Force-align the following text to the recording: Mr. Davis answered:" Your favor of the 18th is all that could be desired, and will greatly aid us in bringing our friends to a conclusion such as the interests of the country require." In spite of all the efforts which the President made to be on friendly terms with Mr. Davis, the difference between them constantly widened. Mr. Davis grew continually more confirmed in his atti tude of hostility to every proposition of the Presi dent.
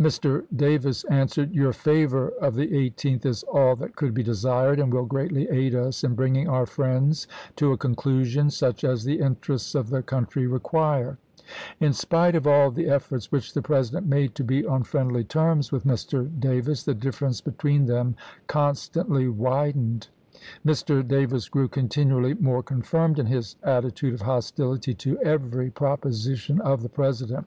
Mr. 0.00 0.44
Davis 0.56 1.04
answered:" 1.04 1.54
Your 1.54 1.72
favor 1.72 2.30
of 2.40 2.56
the 2.56 2.66
18th 2.66 3.24
is 3.24 3.44
all 3.44 3.76
that 3.76 3.94
could 3.94 4.12
be 4.12 4.24
desired, 4.24 4.80
and 4.80 4.92
will 4.92 5.04
greatly 5.04 5.48
aid 5.48 5.76
us 5.76 6.02
in 6.02 6.16
bringing 6.16 6.48
our 6.48 6.66
friends 6.66 7.28
to 7.54 7.70
a 7.70 7.76
conclusion 7.76 8.50
such 8.50 8.82
as 8.82 9.04
the 9.04 9.20
interests 9.20 9.76
of 9.76 9.90
the 9.90 10.02
country 10.02 10.48
require." 10.48 11.18
In 11.78 11.92
spite 11.92 12.34
of 12.34 12.48
all 12.48 12.72
the 12.72 12.88
efforts 12.88 13.30
which 13.30 13.54
the 13.54 13.62
President 13.62 14.08
made 14.08 14.34
to 14.34 14.42
be 14.42 14.66
on 14.66 14.82
friendly 14.82 15.22
terms 15.22 15.70
with 15.70 15.84
Mr. 15.84 16.28
Davis, 16.40 16.82
the 16.82 16.92
difference 16.92 17.40
between 17.40 17.86
them 17.86 18.16
constantly 18.48 19.28
widened. 19.28 20.08
Mr. 20.66 21.06
Davis 21.06 21.48
grew 21.48 21.68
continually 21.68 22.34
more 22.34 22.64
confirmed 22.64 23.20
in 23.20 23.26
his 23.26 23.54
atti 23.64 23.94
tude 23.94 24.14
of 24.14 24.22
hostility 24.22 24.94
to 24.94 25.16
every 25.20 25.70
proposition 25.70 26.60
of 26.60 26.82
the 26.82 26.88
Presi 26.88 27.28
dent. 27.28 27.46